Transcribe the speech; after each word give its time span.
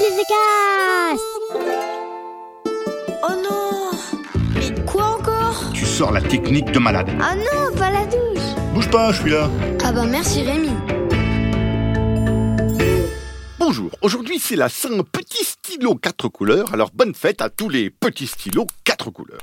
Philisecast 0.00 1.24
Oh 3.22 3.34
non. 3.44 3.90
Mais 4.54 4.84
quoi 4.86 5.18
encore? 5.18 5.62
Tu 5.74 5.84
sors 5.84 6.10
la 6.10 6.22
technique 6.22 6.72
de 6.72 6.78
malade. 6.78 7.10
Ah 7.20 7.34
non, 7.34 7.76
pas 7.76 7.90
la 7.90 8.06
douche. 8.06 8.72
Bouge 8.72 8.88
pas, 8.88 9.12
je 9.12 9.20
suis 9.20 9.30
là. 9.30 9.50
Ah 9.84 9.92
bah 9.92 10.06
merci 10.06 10.42
Rémi. 10.42 10.70
Bonjour, 13.58 13.90
aujourd'hui 14.00 14.38
c'est 14.38 14.56
la 14.56 14.70
Saint 14.70 15.02
Petit 15.12 15.44
Stylo 15.44 15.94
4 15.94 16.28
couleurs, 16.28 16.72
alors 16.72 16.90
bonne 16.94 17.14
fête 17.14 17.42
à 17.42 17.50
tous 17.50 17.68
les 17.68 17.90
petits 17.90 18.26
stylos 18.26 18.66
4 18.84 19.10
couleurs. 19.10 19.42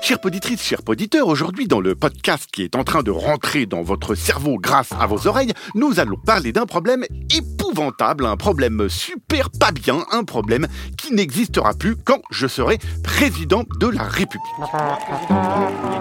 Chères 0.00 0.20
poditrices, 0.20 0.62
chers 0.62 0.82
poditeurs, 0.82 1.26
aujourd'hui 1.26 1.66
dans 1.66 1.80
le 1.80 1.94
podcast 1.94 2.48
qui 2.52 2.62
est 2.62 2.76
en 2.76 2.84
train 2.84 3.02
de 3.02 3.10
rentrer 3.10 3.66
dans 3.66 3.82
votre 3.82 4.14
cerveau 4.14 4.56
grâce 4.58 4.92
à 4.98 5.06
vos 5.06 5.26
oreilles, 5.26 5.52
nous 5.74 6.00
allons 6.00 6.16
parler 6.16 6.52
d'un 6.52 6.66
problème 6.66 7.04
épouvantable, 7.36 8.24
un 8.24 8.36
problème 8.36 8.88
super 8.88 9.50
pas 9.50 9.72
bien, 9.72 10.04
un 10.10 10.24
problème 10.24 10.66
qui 10.96 11.12
n'existera 11.12 11.74
plus 11.74 11.96
quand 11.96 12.22
je 12.30 12.46
serai 12.46 12.78
président 13.02 13.64
de 13.80 13.88
la 13.88 14.04
République. 14.04 14.42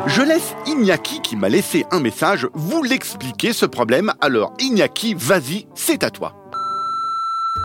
Je 0.06 0.22
laisse 0.22 0.56
Iñaki 0.68 1.22
qui 1.22 1.36
m'a 1.36 1.50
laissé 1.50 1.86
un 1.92 2.00
message 2.00 2.48
vous 2.54 2.84
l'expliquer 2.84 3.52
ce 3.52 3.66
problème, 3.66 4.14
alors 4.22 4.54
Iñaki, 4.60 5.16
vas-y, 5.16 5.68
c'est 5.76 6.04
à 6.04 6.12
toi. 6.12 6.34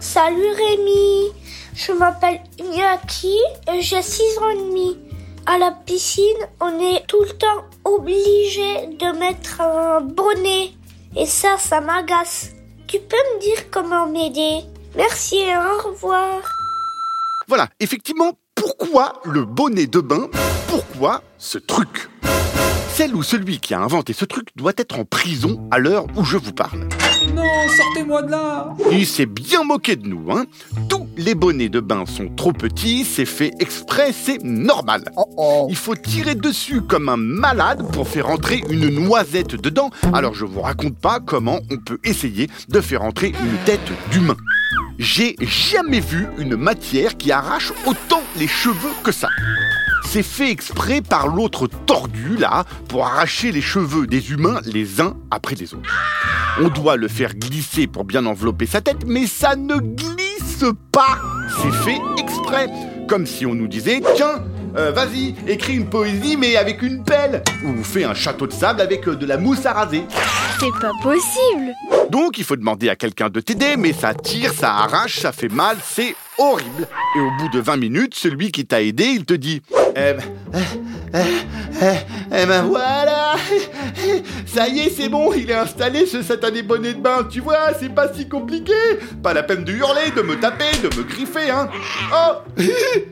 Salut 0.00 0.52
Rémi, 0.56 1.30
je 1.74 1.92
m'appelle 1.92 2.40
Iñaki 2.58 3.38
et 3.72 3.82
j'ai 3.82 4.02
6 4.02 4.22
ans 4.40 4.50
et 4.50 4.56
demi. 4.56 5.11
À 5.44 5.58
la 5.58 5.72
piscine, 5.72 6.22
on 6.60 6.78
est 6.78 7.04
tout 7.08 7.20
le 7.20 7.36
temps 7.36 7.64
obligé 7.84 8.86
de 8.86 9.18
mettre 9.18 9.60
un 9.60 10.00
bonnet 10.00 10.70
et 11.16 11.26
ça, 11.26 11.58
ça 11.58 11.80
m'agace. 11.80 12.50
Tu 12.86 13.00
peux 13.00 13.16
me 13.16 13.40
dire 13.40 13.70
comment 13.70 14.06
m'aider? 14.06 14.60
Merci 14.94 15.38
et 15.38 15.56
au 15.56 15.88
revoir. 15.88 16.42
Voilà, 17.48 17.68
effectivement, 17.80 18.32
pourquoi 18.54 19.20
le 19.24 19.44
bonnet 19.44 19.86
de 19.88 19.98
bain? 19.98 20.28
Pourquoi 20.68 21.22
ce 21.38 21.58
truc? 21.58 22.08
Celle 22.94 23.14
ou 23.14 23.22
celui 23.22 23.58
qui 23.58 23.72
a 23.72 23.80
inventé 23.80 24.12
ce 24.12 24.26
truc 24.26 24.48
doit 24.54 24.74
être 24.76 24.98
en 24.98 25.06
prison 25.06 25.66
à 25.70 25.78
l'heure 25.78 26.04
où 26.14 26.24
je 26.24 26.36
vous 26.36 26.52
parle. 26.52 26.88
Non, 27.34 27.42
sortez-moi 27.74 28.20
de 28.20 28.30
là 28.30 28.74
Il 28.90 29.06
s'est 29.06 29.24
bien 29.24 29.64
moqué 29.64 29.96
de 29.96 30.06
nous, 30.06 30.30
hein 30.30 30.44
Tous 30.90 31.08
les 31.16 31.34
bonnets 31.34 31.70
de 31.70 31.80
bain 31.80 32.04
sont 32.04 32.28
trop 32.28 32.52
petits, 32.52 33.06
c'est 33.06 33.24
fait 33.24 33.52
exprès, 33.60 34.12
c'est 34.12 34.42
normal. 34.44 35.04
Il 35.70 35.76
faut 35.76 35.94
tirer 35.94 36.34
dessus 36.34 36.82
comme 36.82 37.08
un 37.08 37.16
malade 37.16 37.82
pour 37.94 38.06
faire 38.08 38.28
entrer 38.28 38.62
une 38.68 38.90
noisette 38.90 39.56
dedans. 39.56 39.88
Alors 40.12 40.34
je 40.34 40.44
vous 40.44 40.60
raconte 40.60 40.98
pas 40.98 41.18
comment 41.18 41.60
on 41.70 41.78
peut 41.78 41.98
essayer 42.04 42.50
de 42.68 42.80
faire 42.82 43.02
entrer 43.02 43.28
une 43.28 43.56
tête 43.64 43.90
d'humain. 44.10 44.36
J'ai 44.98 45.34
jamais 45.40 46.00
vu 46.00 46.26
une 46.36 46.56
matière 46.56 47.16
qui 47.16 47.32
arrache 47.32 47.72
autant 47.86 48.22
les 48.36 48.48
cheveux 48.48 48.92
que 49.02 49.12
ça. 49.12 49.28
C'est 50.12 50.22
fait 50.22 50.50
exprès 50.50 51.00
par 51.00 51.26
l'autre 51.26 51.66
tordu 51.66 52.36
là 52.36 52.66
pour 52.88 53.06
arracher 53.06 53.50
les 53.50 53.62
cheveux 53.62 54.06
des 54.06 54.30
humains 54.30 54.60
les 54.66 55.00
uns 55.00 55.16
après 55.30 55.54
les 55.54 55.72
autres. 55.72 55.88
On 56.60 56.68
doit 56.68 56.96
le 56.96 57.08
faire 57.08 57.34
glisser 57.34 57.86
pour 57.86 58.04
bien 58.04 58.26
envelopper 58.26 58.66
sa 58.66 58.82
tête, 58.82 59.06
mais 59.06 59.26
ça 59.26 59.56
ne 59.56 59.76
glisse 59.76 60.66
pas. 60.92 61.16
C'est 61.62 61.72
fait 61.72 61.98
exprès. 62.18 62.68
Comme 63.08 63.24
si 63.24 63.46
on 63.46 63.54
nous 63.54 63.68
disait, 63.68 64.02
tiens, 64.14 64.44
euh, 64.76 64.92
vas-y, 64.92 65.34
écris 65.46 65.76
une 65.76 65.88
poésie 65.88 66.36
mais 66.36 66.56
avec 66.56 66.82
une 66.82 67.02
pelle. 67.04 67.42
Ou 67.64 67.82
fais 67.82 68.04
un 68.04 68.12
château 68.12 68.46
de 68.46 68.52
sable 68.52 68.82
avec 68.82 69.08
euh, 69.08 69.16
de 69.16 69.24
la 69.24 69.38
mousse 69.38 69.64
à 69.64 69.72
raser. 69.72 70.04
C'est 70.60 70.78
pas 70.78 70.92
possible 71.02 71.72
Donc 72.10 72.36
il 72.36 72.44
faut 72.44 72.56
demander 72.56 72.90
à 72.90 72.96
quelqu'un 72.96 73.30
de 73.30 73.40
t'aider, 73.40 73.76
mais 73.78 73.94
ça 73.94 74.12
tire, 74.12 74.52
ça 74.52 74.74
arrache, 74.74 75.20
ça 75.20 75.32
fait 75.32 75.48
mal, 75.48 75.78
c'est 75.82 76.14
horrible. 76.38 76.88
Et 77.16 77.20
au 77.20 77.30
bout 77.38 77.48
de 77.48 77.60
20 77.60 77.76
minutes, 77.76 78.14
celui 78.14 78.50
qui 78.50 78.66
t'a 78.66 78.82
aidé, 78.82 79.04
il 79.04 79.24
te 79.24 79.34
dit 79.34 79.62
Eh 79.94 80.14
ben, 80.14 80.22
eh, 81.14 81.18
eh, 81.82 81.86
eh, 82.32 82.46
ben 82.46 82.62
voilà. 82.62 83.36
Ça 84.46 84.68
y 84.68 84.80
est, 84.80 84.90
c'est 84.90 85.08
bon, 85.08 85.32
il 85.32 85.50
est 85.50 85.54
installé 85.54 86.06
ce 86.06 86.22
satané 86.22 86.62
bonnet 86.62 86.94
de 86.94 87.00
bain, 87.00 87.26
tu 87.28 87.40
vois, 87.40 87.74
c'est 87.78 87.94
pas 87.94 88.12
si 88.12 88.28
compliqué. 88.28 88.72
Pas 89.22 89.34
la 89.34 89.42
peine 89.42 89.64
de 89.64 89.72
hurler, 89.72 90.10
de 90.14 90.22
me 90.22 90.38
taper, 90.38 90.72
de 90.82 90.94
me 90.96 91.02
griffer, 91.04 91.50
hein. 91.50 91.68
Oh 92.12 92.38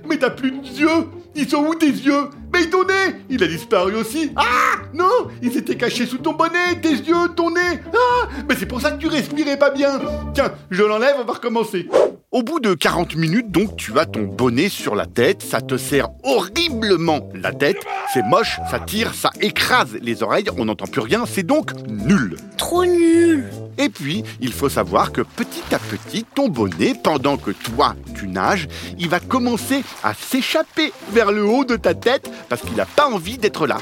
Mais 0.09 0.19
t'as 0.19 0.30
plus 0.30 0.53
d'yeux 0.53 1.06
Ils 1.34 1.48
sont 1.48 1.64
où 1.64 1.75
tes 1.75 1.86
yeux? 1.86 2.30
Mais 2.53 2.66
ton 2.66 2.84
nez 2.84 3.16
Il 3.28 3.42
a 3.42 3.47
disparu 3.47 3.94
aussi. 3.94 4.32
Ah 4.36 4.76
Non 4.92 5.28
Il 5.42 5.53
s'était 5.53 5.76
caché 5.76 6.04
sous 6.06 6.19
ton 6.19 6.32
bonnet, 6.32 6.80
tes 6.82 6.91
yeux, 6.91 7.28
ton 7.36 7.50
nez. 7.50 7.80
Ah 7.92 8.28
Mais 8.48 8.56
c'est 8.56 8.66
pour 8.66 8.80
ça 8.80 8.91
que 8.91 8.98
tu 8.98 9.06
respirais 9.06 9.59
pas 9.59 9.70
bien. 9.70 10.00
Tiens, 10.34 10.53
je 10.70 10.82
l'enlève, 10.82 11.16
on 11.20 11.25
va 11.25 11.34
recommencer 11.34 11.88
au 12.32 12.42
bout 12.44 12.60
de 12.60 12.74
40 12.74 13.16
minutes, 13.16 13.50
donc, 13.50 13.76
tu 13.76 13.98
as 13.98 14.06
ton 14.06 14.22
bonnet 14.22 14.68
sur 14.68 14.94
la 14.94 15.06
tête, 15.06 15.42
ça 15.42 15.60
te 15.60 15.76
serre 15.76 16.10
horriblement 16.22 17.28
la 17.34 17.52
tête, 17.52 17.78
c'est 18.14 18.22
moche, 18.22 18.60
ça 18.70 18.78
tire, 18.78 19.14
ça 19.14 19.30
écrase 19.41 19.98
les 20.00 20.22
oreilles, 20.22 20.44
on 20.56 20.66
n'entend 20.66 20.86
plus 20.86 21.00
rien, 21.00 21.24
c'est 21.26 21.42
donc 21.42 21.72
nul. 21.88 22.36
Trop 22.56 22.84
nul. 22.84 23.50
Et 23.80 23.88
puis, 23.88 24.22
il 24.42 24.52
faut 24.52 24.68
savoir 24.68 25.10
que 25.10 25.22
petit 25.22 25.62
à 25.72 25.78
petit, 25.78 26.26
ton 26.34 26.48
bonnet, 26.48 26.92
pendant 27.02 27.38
que 27.38 27.50
toi, 27.50 27.96
tu 28.14 28.28
nages, 28.28 28.68
il 28.98 29.08
va 29.08 29.20
commencer 29.20 29.82
à 30.04 30.12
s'échapper 30.12 30.92
vers 31.12 31.32
le 31.32 31.46
haut 31.46 31.64
de 31.64 31.76
ta 31.76 31.94
tête 31.94 32.30
parce 32.50 32.60
qu'il 32.60 32.76
n'a 32.76 32.84
pas 32.84 33.08
envie 33.08 33.38
d'être 33.38 33.66
là. 33.66 33.78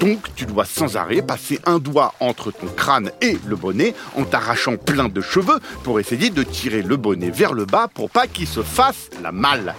Donc, 0.00 0.34
tu 0.34 0.46
dois 0.46 0.64
sans 0.64 0.96
arrêt 0.96 1.20
passer 1.20 1.60
un 1.66 1.78
doigt 1.78 2.14
entre 2.20 2.50
ton 2.52 2.68
crâne 2.68 3.10
et 3.20 3.36
le 3.44 3.56
bonnet 3.56 3.94
en 4.16 4.24
t'arrachant 4.24 4.76
plein 4.76 5.10
de 5.10 5.20
cheveux 5.20 5.58
pour 5.84 6.00
essayer 6.00 6.30
de 6.30 6.42
tirer 6.42 6.80
le 6.80 6.96
bonnet 6.96 7.30
vers 7.30 7.52
le 7.52 7.66
bas 7.66 7.88
pour 7.92 8.08
pas 8.08 8.28
qu'il 8.28 8.46
se 8.46 8.62
fasse 8.62 9.10
la 9.22 9.32
malle. 9.32 9.74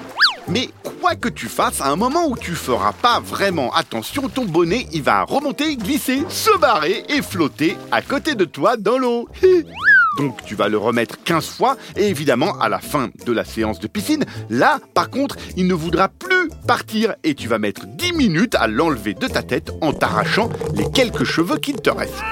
Mais 0.48 0.70
que 1.16 1.30
tu 1.30 1.48
fasses, 1.48 1.82
à 1.82 1.90
un 1.90 1.96
moment 1.96 2.28
où 2.28 2.38
tu 2.38 2.56
feras 2.56 2.94
pas 2.94 3.20
vraiment 3.20 3.74
attention, 3.74 4.30
ton 4.30 4.46
bonnet 4.46 4.88
il 4.92 5.02
va 5.02 5.24
remonter, 5.24 5.76
glisser, 5.76 6.24
se 6.30 6.56
barrer 6.58 7.04
et 7.10 7.22
flotter 7.22 7.78
à 7.92 8.02
côté 8.02 8.36
de 8.36 8.46
toi 8.46 8.78
dans 8.78 8.98
l'eau. 8.98 9.28
Donc 10.18 10.44
tu 10.46 10.56
vas 10.56 10.68
le 10.68 10.78
remettre 10.78 11.22
15 11.24 11.48
fois 11.48 11.78
et 11.96 12.10
évidemment 12.10 12.60
à 12.60 12.68
la 12.70 12.80
fin 12.80 13.10
de 13.26 13.32
la 13.32 13.46
séance 13.46 13.80
de 13.80 13.88
piscine, 13.88 14.26
là 14.50 14.80
par 14.94 15.10
contre 15.10 15.38
il 15.56 15.68
ne 15.68 15.74
voudra 15.74 16.10
plus 16.10 16.50
partir 16.68 17.16
et 17.24 17.36
tu 17.36 17.48
vas 17.48 17.60
mettre 17.60 17.86
10 17.86 18.14
minutes 18.14 18.56
à 18.56 18.68
l'enlever 18.68 19.14
de 19.14 19.28
ta 19.28 19.44
tête 19.44 19.72
en 19.82 19.94
t'arrachant 19.94 20.50
les 20.74 20.90
quelques 20.92 21.24
cheveux 21.24 21.58
qu'il 21.58 21.78
te 21.78 21.90
restent. 21.90 22.24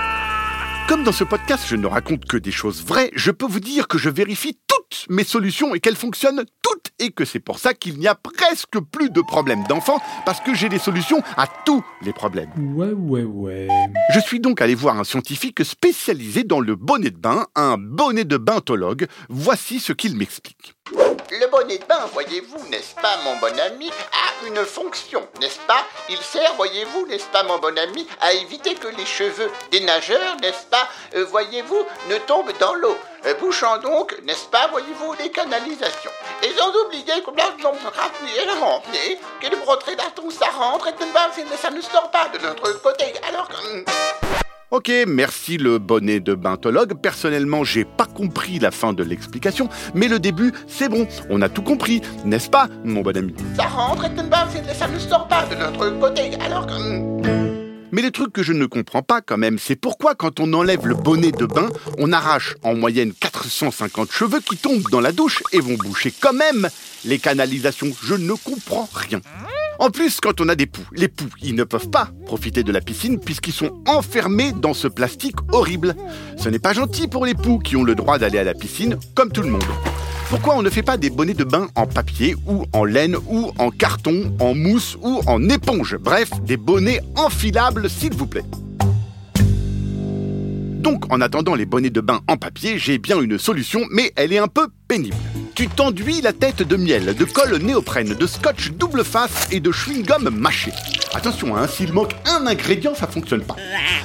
Comme 0.88 1.04
dans 1.04 1.12
ce 1.12 1.24
podcast 1.24 1.64
je 1.68 1.76
ne 1.76 1.88
raconte 1.88 2.26
que 2.26 2.38
des 2.38 2.52
choses 2.52 2.84
vraies, 2.84 3.12
je 3.16 3.32
peux 3.32 3.48
vous 3.48 3.60
dire 3.60 3.88
que 3.88 3.98
je 3.98 4.10
vérifie 4.10 4.58
toutes 4.68 5.06
mes 5.10 5.24
solutions 5.24 5.76
et 5.76 5.80
qu'elles 5.80 5.96
fonctionnent 5.96 6.46
toutes 6.62 6.87
et 7.00 7.12
que 7.12 7.26
c'est 7.26 7.40
pour 7.40 7.60
ça 7.60 7.74
qu'il 7.74 7.98
n'y 7.98 8.08
a 8.08 8.16
presque 8.16 8.80
plus 8.92 9.10
de 9.10 9.22
problèmes 9.22 9.64
d'enfants 9.68 10.00
parce 10.26 10.40
que 10.42 10.54
j'ai 10.54 10.70
des 10.70 10.80
solutions 10.80 11.22
à 11.36 11.48
tous 11.66 11.84
les 12.02 12.14
problèmes. 12.14 12.50
Ouais, 12.76 12.92
ouais, 12.92 13.24
ouais. 13.24 13.68
Je 14.14 14.20
suis 14.20 14.40
donc 14.40 14.62
allé 14.62 14.76
voir 14.76 15.00
un 15.00 15.04
scientifique 15.04 15.64
spécialisé 15.64 16.44
dans 16.44 16.60
le 16.60 16.76
bonnet 16.76 17.12
de 17.12 17.18
bain, 17.18 17.48
un 17.56 17.78
bonnet 17.78 18.26
de 18.26 18.38
baintologue. 18.38 19.08
Voici 19.30 19.80
ce 19.80 19.94
qu'il 19.94 20.16
m'explique. 20.16 20.76
Le 21.30 21.46
bonnet 21.48 21.78
de 21.78 21.84
bain, 21.84 22.06
voyez-vous, 22.14 22.70
n'est-ce 22.70 22.96
pas, 22.96 23.18
mon 23.26 23.36
bon 23.36 23.60
ami, 23.60 23.90
a 23.90 24.46
une 24.48 24.64
fonction, 24.64 25.28
n'est-ce 25.42 25.60
pas? 25.68 25.84
Il 26.10 26.18
sert, 26.22 26.54
voyez-vous, 26.54 27.06
n'est-ce 27.08 27.26
pas, 27.26 27.44
mon 27.44 27.58
bon 27.58 27.78
ami, 27.78 28.08
à 28.22 28.32
éviter 28.32 28.76
que 28.76 28.88
les 28.88 29.06
cheveux 29.06 29.52
des 29.72 29.82
nageurs, 29.82 30.38
n'est-ce 30.42 30.66
pas, 30.68 30.88
euh, 31.16 31.26
voyez-vous, 31.26 31.86
ne 32.10 32.18
tombent 32.20 32.58
dans 32.60 32.74
l'eau, 32.76 32.98
euh, 33.26 33.34
bouchant 33.36 33.78
donc, 33.80 34.18
n'est-ce 34.24 34.46
pas, 34.46 34.68
voyez-vous, 34.68 35.16
les 35.20 35.30
canalisations. 35.30 36.12
Et 36.44 36.52
sans 36.52 36.74
oublier 36.86 37.22
que 37.22 37.30
remplir, 37.30 38.46
la 38.46 38.56
remplir, 38.56 39.18
que 39.42 39.48
le 39.48 39.58
broderie 39.58 39.98
d'arton, 39.98 40.30
ça 40.30 40.48
rentre 40.48 40.88
et 40.88 41.58
ça 41.62 41.72
ne 41.72 41.82
sort 41.82 42.10
pas 42.10 42.30
de 42.30 42.38
notre 42.38 42.72
côté, 42.82 43.14
alors 43.28 43.50
que... 43.50 44.47
Ok, 44.70 44.92
merci 45.08 45.58
le 45.58 45.80
bonnet 45.80 46.20
de 46.20 46.36
baintologue. 46.36 47.00
Personnellement, 47.02 47.64
j'ai 47.64 47.86
pas 47.86 48.06
compris 48.06 48.60
la 48.60 48.70
fin 48.70 48.92
de 48.92 49.02
l'explication, 49.02 49.70
mais 49.96 50.10
le 50.10 50.20
début, 50.20 50.52
c'est 50.68 50.90
bon. 50.90 51.08
On 51.30 51.42
a 51.42 51.48
tout 51.48 51.62
compris, 51.62 52.02
n'est-ce 52.26 52.50
pas, 52.50 52.68
mon 52.84 53.00
bon 53.00 53.16
ami? 53.16 53.34
Ça 53.56 53.64
rentre 53.64 54.04
et 54.04 54.74
ça 54.74 54.90
ne 54.90 55.00
sort 55.00 55.30
pas 55.30 55.46
de 55.46 55.56
notre 55.56 55.98
côté, 56.02 56.32
alors 56.42 56.68
que... 56.68 56.74
Mais 57.94 58.02
le 58.02 58.12
truc 58.12 58.34
que 58.34 58.44
je 58.44 58.52
ne 58.52 58.66
comprends 58.66 59.04
pas 59.04 59.22
quand 59.22 59.38
même, 59.38 59.58
c'est 59.58 59.78
pourquoi 59.78 60.16
quand 60.16 60.42
on 60.42 60.52
enlève 60.52 60.86
le 60.86 60.96
bonnet 60.96 61.32
de 61.32 61.46
bain, 61.46 61.70
on 61.98 62.12
arrache 62.12 62.56
en 62.62 62.76
moyenne 62.76 63.14
450 63.18 64.12
cheveux 64.12 64.42
qui 64.42 64.58
tombent 64.58 64.90
dans 64.92 65.00
la 65.00 65.14
douche 65.14 65.44
et 65.54 65.62
vont 65.62 65.76
boucher 65.76 66.12
quand 66.12 66.34
même 66.34 66.68
les 67.06 67.20
canalisations. 67.20 67.94
Je 68.04 68.16
ne 68.16 68.34
comprends 68.34 68.90
rien. 68.94 69.22
En 69.80 69.92
plus, 69.92 70.20
quand 70.20 70.42
on 70.42 70.50
a 70.50 70.56
des 70.56 70.66
poux, 70.66 70.86
les 70.92 71.08
poux, 71.08 71.30
ils 71.42 71.54
ne 71.54 71.64
peuvent 71.64 71.90
pas 71.90 72.10
profiter 72.26 72.64
de 72.64 72.72
la 72.72 72.82
piscine 72.82 73.20
puisqu'ils 73.20 73.54
sont 73.54 73.84
enfermés 73.86 74.52
dans 74.52 74.74
ce 74.74 74.88
plastique 74.88 75.36
horrible. 75.52 75.96
Ce 76.36 76.50
n'est 76.50 76.58
pas 76.60 76.74
gentil 76.74 77.08
pour 77.08 77.26
les 77.26 77.36
poux 77.36 77.60
qui 77.60 77.76
ont 77.76 77.84
le 77.84 77.94
droit 77.94 78.18
d'aller 78.18 78.40
à 78.40 78.44
la 78.44 78.56
piscine 78.56 78.98
comme 79.14 79.32
tout 79.32 79.44
le 79.44 79.50
monde. 79.50 79.64
Pourquoi 80.30 80.58
on 80.58 80.64
ne 80.64 80.70
fait 80.70 80.84
pas 80.84 80.98
des 80.98 81.12
bonnets 81.12 81.36
de 81.36 81.44
bain 81.44 81.68
en 81.76 81.86
papier 81.86 82.36
ou 82.48 82.66
en 82.74 82.86
laine 82.86 83.18
ou 83.28 83.52
en 83.60 83.70
carton, 83.70 84.36
en 84.40 84.56
mousse 84.56 84.98
ou 85.02 85.22
en 85.28 85.48
éponge? 85.48 85.96
Bref, 85.98 86.32
des 86.42 86.58
bonnets 86.58 87.02
enfilables 87.16 87.88
s'il 87.90 88.14
vous 88.14 88.28
plaît. 88.28 88.44
Donc 90.80 91.06
en 91.14 91.22
attendant 91.22 91.54
les 91.54 91.66
bonnets 91.66 91.92
de 91.92 92.02
bain 92.02 92.22
en 92.28 92.38
papier, 92.38 92.80
j'ai 92.80 92.98
bien 92.98 93.22
une 93.22 93.38
solution, 93.38 93.86
mais 93.92 94.12
elle 94.16 94.34
est 94.34 94.40
un 94.40 94.48
peu 94.48 94.68
pénible. 94.88 95.16
Tu 95.58 95.68
t'enduis 95.68 96.22
la 96.22 96.34
tête 96.34 96.62
de 96.62 96.76
miel, 96.76 97.16
de 97.16 97.26
colle 97.26 97.58
néoprène, 97.58 98.14
de 98.14 98.28
scotch 98.28 98.70
double 98.74 99.04
face 99.04 99.48
et 99.50 99.60
de 99.60 99.72
chewing-gum 99.72 100.30
mâché. 100.30 100.72
Attention, 101.16 101.58
hein, 101.58 101.66
s'il 101.66 101.94
manque 101.94 102.12
un 102.28 102.46
ingrédient, 102.46 102.94
ça 102.94 103.08
fonctionne 103.08 103.42
pas. 103.42 103.56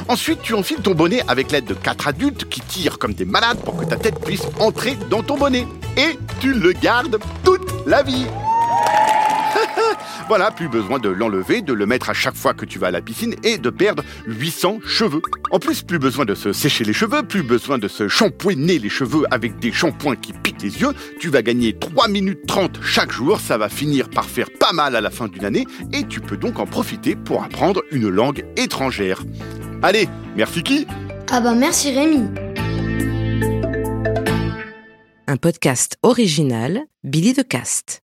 Ensuite, 0.09 0.41
tu 0.41 0.55
enfiles 0.55 0.81
ton 0.81 0.95
bonnet 0.95 1.23
avec 1.29 1.53
l'aide 1.53 1.67
de 1.67 1.75
quatre 1.75 2.09
adultes 2.09 2.49
qui 2.49 2.63
tirent 2.63 2.99
comme 2.99 3.13
des 3.13 3.27
malades 3.27 3.59
pour 3.59 3.77
que 3.77 3.85
ta 3.85 3.97
tête 3.97 4.19
puisse 4.25 4.47
entrer 4.61 4.97
dans 5.11 5.23
ton 5.23 5.37
bonnet. 5.37 5.67
Et 5.99 6.19
tu 6.41 6.55
le 6.55 6.73
gardes 6.73 7.19
toute 7.45 7.69
la 7.87 8.03
vie. 8.03 8.25
Voilà, 10.29 10.51
plus 10.51 10.69
besoin 10.69 10.99
de 10.99 11.09
l'enlever, 11.09 11.63
de 11.63 11.73
le 11.73 11.85
mettre 11.85 12.09
à 12.09 12.15
chaque 12.15 12.37
fois 12.37 12.55
que 12.55 12.65
tu 12.65 12.79
vas 12.79 12.87
à 12.89 12.91
la 12.91 13.03
piscine 13.03 13.35
et 13.43 13.59
de 13.59 13.71
perdre 13.71 14.03
800 14.27 14.79
cheveux. 14.87 15.21
En 15.51 15.59
plus, 15.59 15.83
plus 15.83 15.99
besoin 15.99 16.25
de 16.25 16.35
se 16.35 16.53
sécher 16.53 16.85
les 16.85 16.93
cheveux, 16.93 17.23
plus 17.23 17.43
besoin 17.43 17.79
de 17.79 17.89
se 17.89 18.09
shampouiner 18.09 18.79
les 18.79 18.89
cheveux 18.89 19.25
avec 19.31 19.59
des 19.59 19.73
shampoings 19.73 20.17
qui 20.17 20.33
piquent 20.33 20.63
les 20.63 20.81
yeux. 20.81 20.93
Tu 21.21 21.29
vas 21.29 21.43
gagner 21.43 21.79
3 21.79 22.09
minutes 22.09 22.47
30 22.47 22.81
chaque 22.83 23.13
jour, 23.13 23.41
ça 23.41 23.59
va 23.59 23.69
finir 23.69 24.09
par 24.09 24.25
faire 24.25 24.49
pas 24.59 24.73
mal 24.73 24.97
à 24.97 25.01
la 25.01 25.11
fin 25.11 25.29
d'une 25.29 25.45
année 25.45 25.67
et 25.93 26.05
tu 26.05 26.21
peux 26.21 26.37
donc 26.37 26.59
en 26.59 26.67
profiter 26.67 27.15
pour 27.15 27.43
apprendre 27.43 27.83
une 27.91 28.09
langue 28.09 28.45
étrangère. 28.57 29.23
Allez, 29.83 30.09
merci 30.37 30.63
qui 30.63 30.87
Ah 31.31 31.41
bah 31.41 31.55
merci 31.55 31.93
Rémi. 31.93 32.29
Un 35.27 35.37
podcast 35.37 35.97
original, 36.03 36.83
Billy 37.05 37.33
de 37.33 37.43
Cast. 37.43 38.01